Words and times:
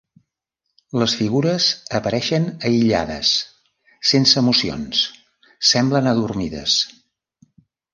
Les 1.01 1.13
figures 1.19 1.67
apareixen 1.99 2.49
aïllades, 2.71 3.35
sense 4.15 4.39
emocions, 4.45 5.07
semblen 5.75 6.15
adormides. 6.17 6.85